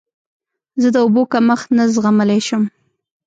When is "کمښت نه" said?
1.31-1.83